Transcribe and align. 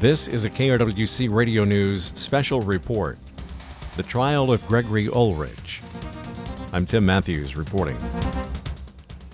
This 0.00 0.28
is 0.28 0.46
a 0.46 0.50
KRWC 0.50 1.30
Radio 1.30 1.62
News 1.62 2.12
special 2.14 2.62
report. 2.62 3.18
The 3.96 4.02
trial 4.02 4.50
of 4.50 4.66
Gregory 4.66 5.10
Ulrich. 5.10 5.82
I'm 6.72 6.86
Tim 6.86 7.04
Matthews 7.04 7.54
reporting. 7.54 7.98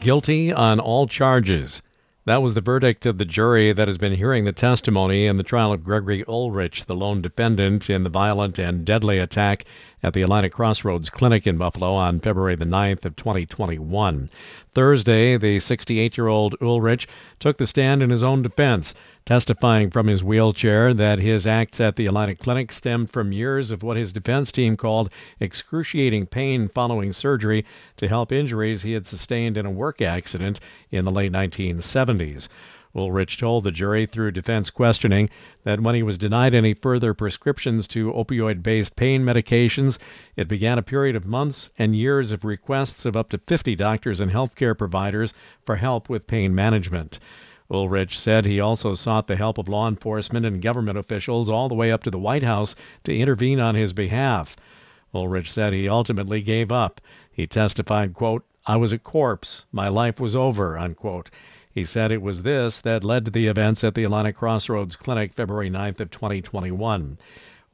Guilty 0.01 0.53
on 0.53 0.81
all 0.81 1.07
charges. 1.07 1.83
That 2.25 2.43
was 2.43 2.55
the 2.55 2.61
verdict 2.61 3.07
of 3.07 3.19
the 3.19 3.25
jury 3.25 3.73
that 3.73 3.87
has 3.87 3.97
been 3.97 4.17
hearing 4.17 4.43
the 4.43 4.51
testimony 4.51 5.27
in 5.27 5.37
the 5.37 5.45
trial 5.45 5.73
of 5.73 5.85
Gregory 5.85 6.25
Ulrich, 6.27 6.87
the 6.87 6.97
lone 6.97 7.23
defendant 7.23 7.89
in 7.89 8.03
the 8.03 8.11
violent 8.11 8.59
and 8.59 8.85
deadly 8.85 9.21
attack 9.21 9.65
at 10.03 10.15
the 10.15 10.23
Atlantic 10.23 10.53
Crossroads 10.53 11.11
Clinic 11.11 11.47
in 11.47 11.59
Buffalo 11.59 11.95
on 11.95 12.19
February 12.19 12.57
the 12.57 12.65
9th 12.65 13.05
of 13.05 13.15
2021. 13.15 14.29
Thursday, 14.75 15.37
the 15.37 15.59
68-year-old 15.59 16.57
Ulrich 16.61 17.07
took 17.39 17.59
the 17.59 17.67
stand 17.69 18.03
in 18.03 18.11
his 18.11 18.25
own 18.25 18.43
defense, 18.43 18.93
testifying 19.27 19.91
from 19.91 20.07
his 20.07 20.23
wheelchair 20.23 20.95
that 20.95 21.19
his 21.19 21.49
acts 21.49 21.81
at 21.81 21.97
the 21.97 22.07
Atlantic 22.07 22.39
Clinic 22.39 22.71
stemmed 22.71 23.11
from 23.11 23.33
years 23.33 23.73
of 23.73 23.83
what 23.83 23.97
his 23.97 24.13
defense 24.13 24.53
team 24.53 24.77
called 24.77 25.11
excruciating 25.41 26.27
pain 26.27 26.69
following 26.69 27.13
surgery 27.13 27.65
to 27.97 28.07
help 28.07 28.31
injuries 28.31 28.83
he 28.83 28.93
had 28.93 29.05
sustained 29.05 29.57
in 29.57 29.67
a 29.67 29.71
work 29.71 30.01
accident 30.01 30.61
in 30.93 31.05
the 31.05 31.11
late 31.11 31.33
1970s. 31.33 32.49
Ulrich 32.95 33.37
told 33.37 33.65
the 33.65 33.73
jury 33.73 34.07
through 34.07 34.31
defense 34.31 34.71
questioning 34.71 35.29
that 35.65 35.81
when 35.81 35.97
he 35.97 36.05
was 36.05 36.17
denied 36.17 36.55
any 36.55 36.73
further 36.73 37.13
prescriptions 37.13 37.89
to 37.89 38.13
opioid 38.13 38.63
based 38.63 38.95
pain 38.95 39.25
medications, 39.25 39.99
it 40.37 40.47
began 40.47 40.79
a 40.79 40.83
period 40.83 41.17
of 41.17 41.27
months 41.27 41.69
and 41.77 41.97
years 41.97 42.31
of 42.31 42.45
requests 42.45 43.05
of 43.05 43.17
up 43.17 43.29
to 43.31 43.39
50 43.39 43.75
doctors 43.75 44.21
and 44.21 44.31
healthcare 44.31 44.79
providers 44.79 45.35
for 45.65 45.77
help 45.77 46.09
with 46.09 46.29
pain 46.29 46.55
management. 46.55 47.19
Ulrich 47.71 48.19
said 48.19 48.45
he 48.45 48.61
also 48.61 48.95
sought 48.95 49.27
the 49.27 49.37
help 49.37 49.59
of 49.59 49.69
law 49.69 49.89
enforcement 49.89 50.47
and 50.47 50.63
government 50.63 50.99
officials 50.99 51.49
all 51.49 51.69
the 51.69 51.75
way 51.75 51.91
up 51.91 52.03
to 52.05 52.11
the 52.11 52.19
White 52.19 52.43
House 52.43 52.77
to 53.05 53.17
intervene 53.17 53.59
on 53.59 53.75
his 53.75 53.93
behalf. 53.93 54.57
Ulrich 55.15 55.51
said 55.51 55.73
he 55.73 55.89
ultimately 55.89 56.43
gave 56.43 56.71
up. 56.71 57.01
He 57.33 57.47
testified, 57.47 58.15
quote, 58.15 58.45
I 58.67 58.77
was 58.77 58.93
a 58.93 58.99
corpse. 58.99 59.65
My 59.73 59.89
life 59.89 60.21
was 60.21 60.37
over, 60.37 60.79
unquote. 60.79 61.31
He 61.71 61.85
said 61.85 62.11
it 62.11 62.23
was 62.23 62.43
this 62.43 62.81
that 62.81 63.05
led 63.05 63.25
to 63.27 63.31
the 63.31 63.47
events 63.47 63.85
at 63.85 63.95
the 63.95 64.05
Atlantic 64.05 64.37
Crossroads 64.37 64.97
Clinic 64.97 65.35
February 65.35 65.71
9th 65.71 66.01
of 66.01 66.11
2021. 66.11 67.19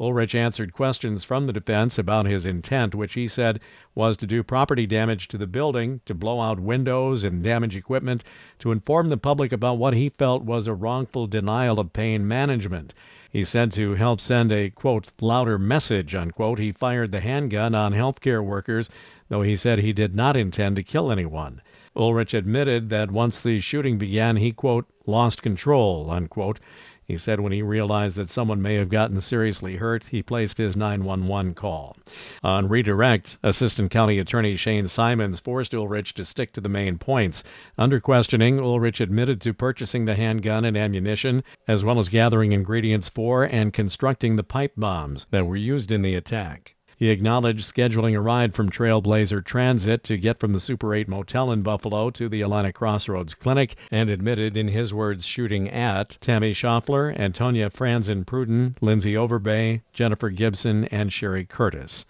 Ulrich 0.00 0.34
answered 0.34 0.72
questions 0.72 1.22
from 1.22 1.46
the 1.46 1.52
defense 1.52 1.98
about 1.98 2.26
his 2.26 2.46
intent, 2.46 2.94
which 2.94 3.14
he 3.14 3.28
said 3.28 3.60
was 3.94 4.16
to 4.16 4.26
do 4.26 4.42
property 4.42 4.86
damage 4.86 5.28
to 5.28 5.38
the 5.38 5.46
building, 5.46 6.00
to 6.06 6.14
blow 6.14 6.40
out 6.40 6.58
windows 6.58 7.24
and 7.24 7.44
damage 7.44 7.76
equipment, 7.76 8.24
to 8.58 8.72
inform 8.72 9.08
the 9.08 9.16
public 9.16 9.52
about 9.52 9.78
what 9.78 9.94
he 9.94 10.08
felt 10.08 10.44
was 10.44 10.66
a 10.66 10.74
wrongful 10.74 11.26
denial 11.26 11.78
of 11.78 11.92
pain 11.92 12.26
management. 12.26 12.94
He 13.30 13.44
said 13.44 13.72
to 13.72 13.94
help 13.94 14.20
send 14.20 14.52
a, 14.52 14.70
quote, 14.70 15.10
louder 15.20 15.58
message, 15.58 16.14
unquote, 16.14 16.58
he 16.58 16.72
fired 16.72 17.12
the 17.12 17.20
handgun 17.20 17.74
on 17.74 17.92
healthcare 17.92 18.44
workers, 18.44 18.90
though 19.28 19.42
he 19.42 19.56
said 19.56 19.78
he 19.78 19.92
did 19.92 20.14
not 20.14 20.36
intend 20.36 20.76
to 20.76 20.82
kill 20.82 21.10
anyone. 21.10 21.62
Ulrich 21.94 22.34
admitted 22.34 22.88
that 22.90 23.10
once 23.10 23.40
the 23.40 23.60
shooting 23.60 23.98
began, 23.98 24.36
he, 24.36 24.52
quote, 24.52 24.86
lost 25.06 25.42
control, 25.42 26.10
unquote. 26.10 26.60
He 27.06 27.16
said 27.16 27.40
when 27.40 27.52
he 27.52 27.62
realized 27.62 28.16
that 28.16 28.30
someone 28.30 28.62
may 28.62 28.74
have 28.74 28.88
gotten 28.88 29.20
seriously 29.20 29.76
hurt, 29.76 30.06
he 30.06 30.22
placed 30.22 30.58
his 30.58 30.76
911 30.76 31.54
call. 31.54 31.96
On 32.42 32.68
redirect, 32.68 33.38
Assistant 33.42 33.90
County 33.90 34.18
Attorney 34.18 34.56
Shane 34.56 34.86
Simons 34.86 35.40
forced 35.40 35.74
Ulrich 35.74 36.14
to 36.14 36.24
stick 36.24 36.52
to 36.52 36.60
the 36.60 36.68
main 36.68 36.98
points. 36.98 37.42
Under 37.76 38.00
questioning, 38.00 38.60
Ulrich 38.60 39.00
admitted 39.00 39.40
to 39.40 39.52
purchasing 39.52 40.04
the 40.04 40.14
handgun 40.14 40.64
and 40.64 40.76
ammunition, 40.76 41.42
as 41.66 41.84
well 41.84 41.98
as 41.98 42.08
gathering 42.08 42.52
ingredients 42.52 43.08
for 43.08 43.42
and 43.44 43.72
constructing 43.72 44.36
the 44.36 44.44
pipe 44.44 44.74
bombs 44.76 45.26
that 45.30 45.46
were 45.46 45.56
used 45.56 45.90
in 45.90 46.02
the 46.02 46.14
attack. 46.14 46.76
He 47.02 47.10
acknowledged 47.10 47.64
scheduling 47.64 48.16
a 48.16 48.20
ride 48.20 48.54
from 48.54 48.70
Trailblazer 48.70 49.44
Transit 49.44 50.04
to 50.04 50.16
get 50.16 50.38
from 50.38 50.52
the 50.52 50.60
Super 50.60 50.94
8 50.94 51.08
motel 51.08 51.50
in 51.50 51.62
Buffalo 51.62 52.10
to 52.10 52.28
the 52.28 52.42
Atlantic 52.42 52.76
Crossroads 52.76 53.34
Clinic 53.34 53.74
and 53.90 54.08
admitted, 54.08 54.56
in 54.56 54.68
his 54.68 54.94
words, 54.94 55.26
shooting 55.26 55.68
at 55.68 56.16
Tammy 56.20 56.52
Schaffler, 56.52 57.12
Antonia 57.18 57.70
Franzen 57.70 58.24
Pruden, 58.24 58.76
Lindsay 58.80 59.14
Overbey, 59.14 59.80
Jennifer 59.92 60.30
Gibson, 60.30 60.84
and 60.92 61.12
Sherry 61.12 61.44
Curtis. 61.44 62.06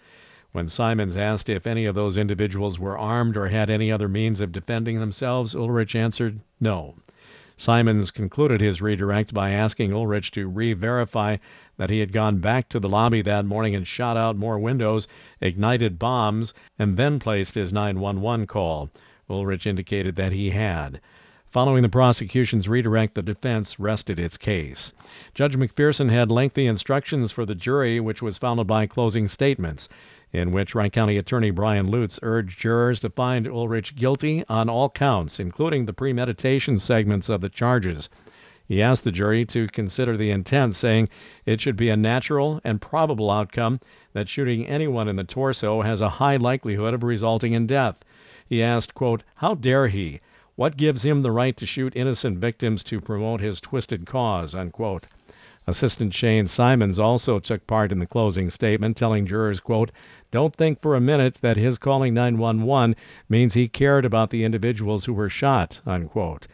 When 0.51 0.67
Simons 0.67 1.17
asked 1.17 1.49
if 1.49 1.65
any 1.65 1.85
of 1.85 1.95
those 1.95 2.15
individuals 2.15 2.77
were 2.77 2.95
armed 2.95 3.35
or 3.35 3.47
had 3.47 3.71
any 3.71 3.91
other 3.91 4.07
means 4.07 4.41
of 4.41 4.51
defending 4.51 4.99
themselves, 4.99 5.55
Ulrich 5.55 5.95
answered 5.95 6.39
no. 6.59 6.93
Simons 7.55 8.11
concluded 8.11 8.61
his 8.61 8.81
redirect 8.81 9.33
by 9.33 9.51
asking 9.51 9.93
Ulrich 9.93 10.31
to 10.31 10.47
re 10.47 10.73
verify 10.73 11.37
that 11.77 11.89
he 11.89 11.99
had 11.99 12.11
gone 12.11 12.37
back 12.37 12.67
to 12.69 12.79
the 12.79 12.89
lobby 12.89 13.21
that 13.21 13.45
morning 13.45 13.75
and 13.75 13.85
shot 13.85 14.17
out 14.17 14.35
more 14.35 14.57
windows, 14.57 15.07
ignited 15.39 15.99
bombs, 15.99 16.53
and 16.79 16.97
then 16.97 17.19
placed 17.19 17.55
his 17.55 17.71
911 17.71 18.47
call. 18.47 18.89
Ulrich 19.29 19.67
indicated 19.67 20.15
that 20.15 20.31
he 20.31 20.49
had. 20.49 20.99
Following 21.53 21.83
the 21.83 21.89
prosecution's 21.89 22.67
redirect, 22.67 23.13
the 23.13 23.21
defense 23.21 23.79
rested 23.79 24.19
its 24.19 24.37
case. 24.37 24.91
Judge 25.35 25.55
McPherson 25.55 26.09
had 26.09 26.31
lengthy 26.31 26.65
instructions 26.65 27.31
for 27.31 27.45
the 27.45 27.53
jury, 27.53 27.99
which 27.99 28.23
was 28.23 28.39
followed 28.39 28.65
by 28.65 28.87
closing 28.87 29.27
statements 29.27 29.87
in 30.33 30.51
which 30.51 30.73
Wright 30.73 30.91
County 30.91 31.15
Attorney 31.15 31.51
Brian 31.51 31.85
Lutz 31.85 32.19
urged 32.23 32.59
jurors 32.59 32.99
to 33.01 33.09
find 33.09 33.47
Ulrich 33.47 33.95
guilty 33.95 34.43
on 34.49 34.67
all 34.67 34.89
counts, 34.89 35.39
including 35.39 35.85
the 35.85 35.93
premeditation 35.93 36.79
segments 36.79 37.29
of 37.29 37.41
the 37.41 37.49
charges. 37.49 38.09
He 38.65 38.81
asked 38.81 39.03
the 39.03 39.11
jury 39.11 39.45
to 39.45 39.67
consider 39.67 40.17
the 40.17 40.31
intent, 40.31 40.75
saying 40.75 41.09
it 41.45 41.61
should 41.61 41.75
be 41.75 41.89
a 41.89 41.95
natural 41.95 42.59
and 42.63 42.81
probable 42.81 43.29
outcome 43.29 43.79
that 44.13 44.27
shooting 44.27 44.65
anyone 44.65 45.07
in 45.07 45.17
the 45.17 45.23
torso 45.23 45.81
has 45.81 46.01
a 46.01 46.17
high 46.17 46.37
likelihood 46.37 46.93
of 46.93 47.03
resulting 47.03 47.53
in 47.53 47.67
death. 47.67 47.99
He 48.47 48.63
asked, 48.63 48.95
quote, 48.95 49.23
How 49.35 49.53
dare 49.53 49.89
he? 49.89 50.19
What 50.55 50.77
gives 50.77 51.03
him 51.03 51.21
the 51.21 51.31
right 51.31 51.55
to 51.57 51.65
shoot 51.65 51.95
innocent 51.95 52.39
victims 52.39 52.83
to 52.85 53.01
promote 53.01 53.41
his 53.41 53.61
twisted 53.61 54.05
cause? 54.05 54.55
Unquote. 54.55 55.05
Assistant 55.65 56.13
Shane 56.13 56.47
Simons 56.47 56.99
also 56.99 57.39
took 57.39 57.65
part 57.67 57.91
in 57.91 57.99
the 57.99 58.05
closing 58.05 58.49
statement, 58.49 58.97
telling 58.97 59.25
jurors, 59.25 59.61
quote, 59.61 59.91
Don't 60.29 60.53
think 60.53 60.81
for 60.81 60.95
a 60.95 61.01
minute 61.01 61.35
that 61.35 61.55
his 61.55 61.77
calling 61.77 62.13
911 62.13 62.95
means 63.29 63.53
he 63.53 63.69
cared 63.69 64.03
about 64.03 64.29
the 64.29 64.43
individuals 64.43 65.05
who 65.05 65.13
were 65.13 65.29
shot, 65.29 65.79
unquote. 65.85 66.47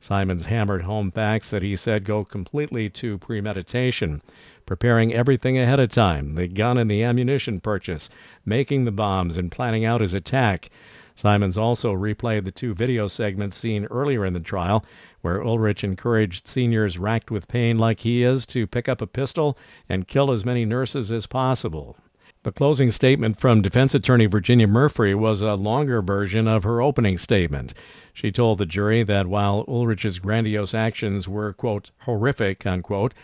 Simons 0.00 0.46
hammered 0.46 0.82
home 0.82 1.10
facts 1.10 1.50
that 1.50 1.62
he 1.62 1.76
said 1.76 2.04
go 2.04 2.24
completely 2.24 2.90
to 2.90 3.18
premeditation, 3.18 4.22
preparing 4.66 5.12
everything 5.12 5.58
ahead 5.58 5.80
of 5.80 5.88
time 5.88 6.34
the 6.34 6.48
gun 6.48 6.78
and 6.78 6.90
the 6.90 7.02
ammunition 7.02 7.60
purchase, 7.60 8.08
making 8.44 8.84
the 8.84 8.92
bombs, 8.92 9.36
and 9.36 9.50
planning 9.50 9.84
out 9.84 10.00
his 10.00 10.14
attack. 10.14 10.70
Simons 11.16 11.56
also 11.56 11.94
replayed 11.94 12.44
the 12.44 12.50
two 12.50 12.74
video 12.74 13.06
segments 13.06 13.56
seen 13.56 13.84
earlier 13.86 14.24
in 14.24 14.32
the 14.32 14.40
trial, 14.40 14.84
where 15.20 15.42
Ulrich 15.42 15.84
encouraged 15.84 16.48
seniors 16.48 16.98
racked 16.98 17.30
with 17.30 17.46
pain 17.46 17.78
like 17.78 18.00
he 18.00 18.22
is 18.22 18.44
to 18.46 18.66
pick 18.66 18.88
up 18.88 19.00
a 19.00 19.06
pistol 19.06 19.56
and 19.88 20.08
kill 20.08 20.32
as 20.32 20.44
many 20.44 20.64
nurses 20.64 21.12
as 21.12 21.26
possible. 21.26 21.96
The 22.42 22.52
closing 22.52 22.90
statement 22.90 23.40
from 23.40 23.62
defense 23.62 23.94
attorney 23.94 24.26
Virginia 24.26 24.66
Murphy 24.66 25.14
was 25.14 25.40
a 25.40 25.54
longer 25.54 26.02
version 26.02 26.46
of 26.46 26.64
her 26.64 26.82
opening 26.82 27.16
statement. 27.16 27.72
She 28.12 28.30
told 28.30 28.58
the 28.58 28.66
jury 28.66 29.02
that 29.04 29.28
while 29.28 29.64
Ulrich's 29.66 30.18
grandiose 30.18 30.74
actions 30.74 31.26
were, 31.26 31.52
quote, 31.52 31.90
horrific, 32.00 32.66
unquote, 32.66 33.14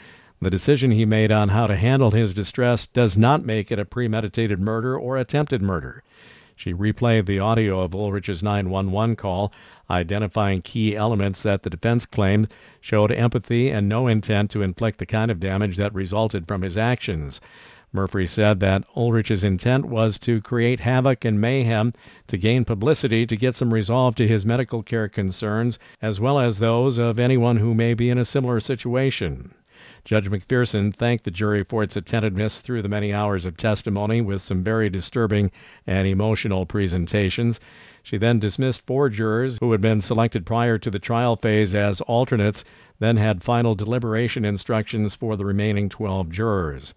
the 0.40 0.48
decision 0.48 0.92
he 0.92 1.04
made 1.04 1.30
on 1.30 1.50
how 1.50 1.66
to 1.66 1.76
handle 1.76 2.12
his 2.12 2.32
distress 2.32 2.86
does 2.86 3.18
not 3.18 3.44
make 3.44 3.70
it 3.70 3.78
a 3.78 3.84
premeditated 3.84 4.58
murder 4.58 4.96
or 4.96 5.18
attempted 5.18 5.60
murder. 5.60 6.02
She 6.60 6.74
replayed 6.74 7.24
the 7.24 7.38
audio 7.38 7.80
of 7.80 7.94
Ulrich's 7.94 8.42
911 8.42 9.16
call, 9.16 9.50
identifying 9.88 10.60
key 10.60 10.94
elements 10.94 11.42
that 11.42 11.62
the 11.62 11.70
defense 11.70 12.04
claimed 12.04 12.48
showed 12.82 13.10
empathy 13.10 13.70
and 13.70 13.88
no 13.88 14.06
intent 14.06 14.50
to 14.50 14.60
inflict 14.60 14.98
the 14.98 15.06
kind 15.06 15.30
of 15.30 15.40
damage 15.40 15.78
that 15.78 15.94
resulted 15.94 16.46
from 16.46 16.60
his 16.60 16.76
actions. 16.76 17.40
Murphy 17.94 18.26
said 18.26 18.60
that 18.60 18.84
Ulrich's 18.94 19.42
intent 19.42 19.86
was 19.86 20.18
to 20.18 20.42
create 20.42 20.80
havoc 20.80 21.24
and 21.24 21.40
mayhem 21.40 21.94
to 22.26 22.36
gain 22.36 22.66
publicity 22.66 23.24
to 23.24 23.36
get 23.38 23.56
some 23.56 23.72
resolve 23.72 24.14
to 24.16 24.28
his 24.28 24.44
medical 24.44 24.82
care 24.82 25.08
concerns, 25.08 25.78
as 26.02 26.20
well 26.20 26.38
as 26.38 26.58
those 26.58 26.98
of 26.98 27.18
anyone 27.18 27.56
who 27.56 27.74
may 27.74 27.94
be 27.94 28.10
in 28.10 28.18
a 28.18 28.24
similar 28.26 28.60
situation. 28.60 29.54
Judge 30.10 30.28
McPherson 30.28 30.92
thanked 30.92 31.22
the 31.22 31.30
jury 31.30 31.62
for 31.62 31.84
its 31.84 31.94
attentiveness 31.94 32.60
through 32.60 32.82
the 32.82 32.88
many 32.88 33.14
hours 33.14 33.46
of 33.46 33.56
testimony 33.56 34.20
with 34.20 34.42
some 34.42 34.64
very 34.64 34.90
disturbing 34.90 35.52
and 35.86 36.08
emotional 36.08 36.66
presentations. 36.66 37.60
She 38.02 38.18
then 38.18 38.40
dismissed 38.40 38.84
four 38.84 39.08
jurors 39.08 39.58
who 39.60 39.70
had 39.70 39.80
been 39.80 40.00
selected 40.00 40.44
prior 40.44 40.78
to 40.78 40.90
the 40.90 40.98
trial 40.98 41.36
phase 41.36 41.76
as 41.76 42.00
alternates, 42.00 42.64
then 42.98 43.18
had 43.18 43.44
final 43.44 43.76
deliberation 43.76 44.44
instructions 44.44 45.14
for 45.14 45.36
the 45.36 45.44
remaining 45.44 45.88
12 45.88 46.28
jurors. 46.28 46.92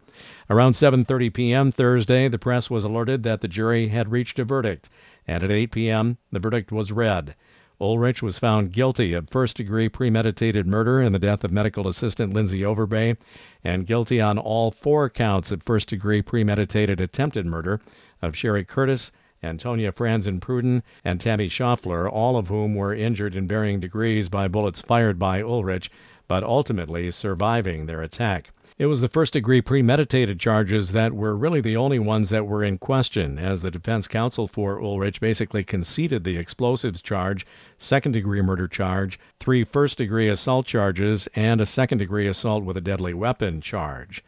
Around 0.49 0.71
7:30 0.71 1.31
p.m. 1.31 1.71
Thursday, 1.71 2.27
the 2.27 2.39
press 2.39 2.71
was 2.71 2.83
alerted 2.83 3.21
that 3.21 3.41
the 3.41 3.47
jury 3.47 3.89
had 3.89 4.11
reached 4.11 4.39
a 4.39 4.43
verdict, 4.43 4.89
and 5.27 5.43
at 5.43 5.51
8 5.51 5.69
p.m. 5.71 6.17
the 6.31 6.39
verdict 6.39 6.71
was 6.71 6.91
read. 6.91 7.35
Ulrich 7.83 8.23
was 8.23 8.39
found 8.39 8.71
guilty 8.71 9.13
of 9.13 9.29
first 9.29 9.57
degree 9.57 9.89
premeditated 9.89 10.65
murder 10.65 11.01
in 11.01 11.11
the 11.11 11.19
death 11.19 11.43
of 11.43 11.51
medical 11.51 11.85
assistant 11.85 12.33
Lindsay 12.33 12.61
Overbey 12.61 13.17
and 13.61 13.85
guilty 13.85 14.21
on 14.21 14.37
all 14.37 14.71
four 14.71 15.09
counts 15.09 15.51
of 15.51 15.61
first 15.63 15.89
degree 15.89 16.21
premeditated 16.21 17.01
attempted 17.01 17.45
murder 17.45 17.81
of 18.21 18.37
Sherry 18.37 18.63
Curtis, 18.63 19.11
Antonia 19.43 19.91
Franzen 19.91 20.39
Pruden, 20.39 20.81
and 21.03 21.19
Tammy 21.19 21.49
Schaffler, 21.49 22.09
all 22.09 22.37
of 22.37 22.47
whom 22.47 22.73
were 22.73 22.93
injured 22.95 23.35
in 23.35 23.49
varying 23.49 23.81
degrees 23.81 24.29
by 24.29 24.47
bullets 24.47 24.79
fired 24.79 25.19
by 25.19 25.41
Ulrich, 25.41 25.91
but 26.29 26.41
ultimately 26.41 27.11
surviving 27.11 27.85
their 27.85 28.01
attack. 28.01 28.51
It 28.83 28.87
was 28.87 28.99
the 28.99 29.07
first 29.07 29.31
degree 29.31 29.61
premeditated 29.61 30.41
charges 30.41 30.91
that 30.91 31.13
were 31.13 31.37
really 31.37 31.61
the 31.61 31.77
only 31.77 31.99
ones 31.99 32.29
that 32.31 32.45
were 32.45 32.65
in 32.65 32.77
question, 32.77 33.39
as 33.39 33.61
the 33.61 33.71
defense 33.71 34.09
counsel 34.09 34.45
for 34.45 34.77
Ulrich 34.77 35.21
basically 35.21 35.63
conceded 35.63 36.25
the 36.25 36.35
explosives 36.35 37.01
charge, 37.01 37.45
second 37.77 38.11
degree 38.11 38.41
murder 38.41 38.67
charge, 38.67 39.17
three 39.39 39.63
first 39.63 39.99
degree 39.99 40.27
assault 40.27 40.65
charges, 40.65 41.29
and 41.33 41.61
a 41.61 41.65
second 41.65 41.99
degree 41.99 42.27
assault 42.27 42.65
with 42.65 42.75
a 42.75 42.81
deadly 42.81 43.13
weapon 43.13 43.61
charge. 43.61 44.21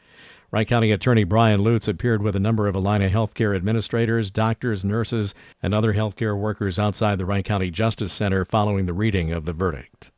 Wright 0.51 0.65
County 0.65 0.91
Attorney 0.91 1.25
Brian 1.25 1.61
Lutz 1.61 1.89
appeared 1.89 2.21
with 2.21 2.37
a 2.37 2.39
number 2.39 2.69
of 2.69 2.75
Allina 2.75 3.11
healthcare 3.11 3.57
administrators, 3.57 4.31
doctors, 4.31 4.85
nurses, 4.85 5.35
and 5.61 5.73
other 5.73 5.93
healthcare 5.93 6.39
workers 6.39 6.79
outside 6.79 7.17
the 7.17 7.25
Wright 7.25 7.43
County 7.43 7.69
Justice 7.69 8.13
Center 8.13 8.45
following 8.45 8.85
the 8.85 8.93
reading 8.93 9.33
of 9.33 9.43
the 9.43 9.51
verdict. 9.51 10.11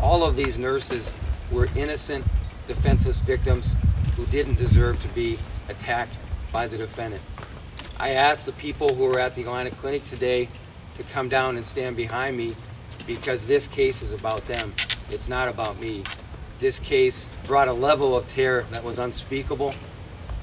All 0.00 0.24
of 0.24 0.34
these 0.34 0.56
nurses 0.56 1.12
were 1.52 1.68
innocent 1.76 2.24
defenseless 2.66 3.20
victims 3.20 3.76
who 4.16 4.26
didn't 4.26 4.56
deserve 4.56 5.00
to 5.02 5.08
be 5.08 5.38
attacked 5.68 6.14
by 6.52 6.66
the 6.66 6.76
defendant. 6.76 7.22
I 7.98 8.10
asked 8.10 8.46
the 8.46 8.52
people 8.52 8.94
who 8.94 9.04
were 9.04 9.20
at 9.20 9.34
the 9.34 9.44
Allina 9.44 9.70
Clinic 9.76 10.04
today 10.04 10.48
to 10.96 11.02
come 11.04 11.28
down 11.28 11.56
and 11.56 11.64
stand 11.64 11.96
behind 11.96 12.36
me 12.36 12.54
because 13.06 13.46
this 13.46 13.68
case 13.68 14.02
is 14.02 14.12
about 14.12 14.46
them. 14.46 14.72
It's 15.10 15.28
not 15.28 15.48
about 15.48 15.80
me. 15.80 16.04
This 16.60 16.78
case 16.78 17.28
brought 17.46 17.68
a 17.68 17.72
level 17.72 18.16
of 18.16 18.26
terror 18.28 18.64
that 18.70 18.82
was 18.82 18.98
unspeakable 18.98 19.74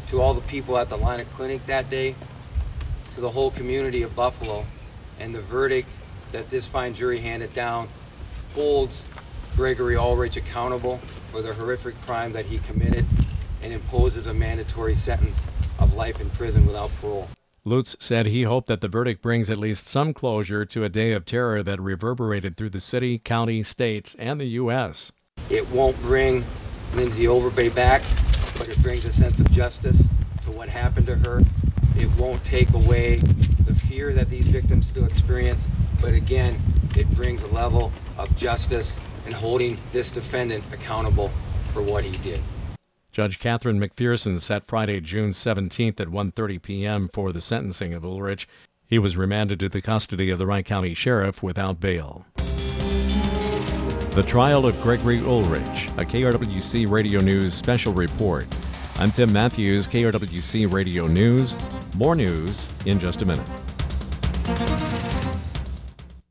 to 0.08 0.22
all 0.22 0.34
the 0.34 0.42
people 0.42 0.78
at 0.78 0.90
the 0.90 0.98
Allina 0.98 1.26
Clinic 1.34 1.66
that 1.66 1.90
day, 1.90 2.16
to 3.16 3.22
the 3.22 3.32
whole 3.32 3.52
community 3.52 4.04
of 4.04 4.16
Buffalo, 4.16 4.66
and 5.20 5.34
the 5.34 5.42
verdict 5.42 5.90
that 6.32 6.50
this 6.50 6.68
fine 6.68 6.94
jury 6.94 7.20
handed 7.20 7.54
down 7.54 7.88
holds 8.54 9.04
Gregory 9.56 9.96
Ulrich 9.96 10.36
accountable 10.36 10.98
for 11.32 11.42
the 11.42 11.54
horrific 11.54 12.00
crime 12.02 12.32
that 12.32 12.46
he 12.46 12.58
committed 12.60 13.06
and 13.62 13.72
imposes 13.72 14.28
a 14.28 14.34
mandatory 14.34 14.96
sentence 14.96 15.42
of 15.80 15.94
life 15.94 16.20
in 16.20 16.30
prison 16.32 16.66
without 16.66 16.92
parole. 17.00 17.30
Lutz 17.66 17.96
said 18.00 18.26
he 18.26 18.44
hoped 18.44 18.68
that 18.68 18.82
the 18.82 18.88
verdict 18.88 19.22
brings 19.22 19.50
at 19.50 19.58
least 19.58 19.88
some 19.88 20.14
closure 20.14 20.66
to 20.66 20.84
a 20.84 20.90
day 20.90 21.14
of 21.14 21.26
terror 21.26 21.64
that 21.64 21.80
reverberated 21.80 22.58
through 22.58 22.72
the 22.72 22.80
city, 22.80 23.18
county, 23.18 23.64
state, 23.64 24.16
and 24.20 24.42
the 24.42 24.46
U.S. 24.46 25.14
It 25.50 25.70
won't 25.70 26.00
bring 26.02 26.44
Lindsay 26.96 27.24
Overbey 27.24 27.74
back, 27.74 28.02
but 28.58 28.68
it 28.68 28.82
brings 28.82 29.06
a 29.06 29.12
sense 29.12 29.40
of 29.40 29.50
justice 29.52 30.10
to 30.44 30.52
what 30.52 30.68
happened 30.68 31.06
to 31.06 31.16
her. 31.16 31.42
It 31.96 32.10
won't 32.18 32.44
take 32.44 32.70
away 32.74 33.18
the 33.18 33.74
fear 33.74 34.14
that 34.14 34.30
these 34.30 34.48
victims 34.48 34.90
still 34.90 35.06
experience, 35.06 35.68
but 36.02 36.14
again, 36.14 36.60
it 36.98 37.10
brings 37.16 37.44
a 37.44 37.48
level 37.48 37.94
of 38.18 38.36
justice 38.36 39.00
and 39.26 39.34
holding 39.34 39.78
this 39.92 40.10
defendant 40.10 40.64
accountable 40.72 41.30
for 41.72 41.82
what 41.82 42.04
he 42.04 42.18
did. 42.18 42.40
Judge 43.12 43.38
Catherine 43.40 43.80
McPherson 43.80 44.40
set 44.40 44.68
Friday, 44.68 45.00
June 45.00 45.32
17th 45.32 46.00
at 46.00 46.08
1:30 46.08 46.62
p.m. 46.62 47.08
for 47.08 47.32
the 47.32 47.42
sentencing 47.42 47.94
of 47.94 48.04
Ulrich. 48.04 48.48
He 48.88 49.00
was 49.00 49.16
remanded 49.16 49.60
to 49.60 49.70
the 49.70 49.82
custody 49.82 50.30
of 50.30 50.40
the 50.40 50.48
Wright 50.48 50.66
County 50.66 50.94
Sheriff 50.94 51.42
without 51.44 51.80
bail. 51.80 52.26
The 54.14 54.24
trial 54.28 54.68
of 54.68 54.80
Gregory 54.82 55.20
Ulrich, 55.20 55.88
a 55.98 56.06
KRWC 56.06 56.90
Radio 56.90 57.20
News 57.20 57.54
special 57.54 57.94
report. 57.94 58.46
I'm 59.00 59.10
Tim 59.10 59.34
Matthews, 59.34 59.88
KRWC 59.88 60.72
Radio 60.72 61.08
News. 61.08 61.56
More 61.98 62.16
news 62.16 62.70
in 62.86 63.00
just 63.00 63.24
a 63.24 63.26
minute. 63.26 63.63